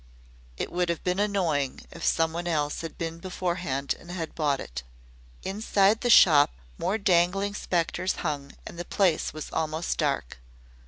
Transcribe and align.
It 0.57 0.71
would 0.71 0.89
have 0.89 1.03
been 1.03 1.19
annoying 1.19 1.85
if 1.91 2.03
someone 2.03 2.47
else 2.47 2.81
had 2.81 2.97
been 2.97 3.19
beforehand 3.19 3.93
and 3.99 4.09
had 4.09 4.33
bought 4.33 4.59
it. 4.59 4.81
Inside 5.43 6.01
the 6.01 6.09
shop 6.09 6.49
more 6.79 6.97
dangling 6.97 7.53
spectres 7.53 8.15
hung 8.25 8.53
and 8.65 8.79
the 8.79 8.85
place 8.85 9.31
was 9.31 9.51
almost 9.53 9.99
dark. 9.99 10.39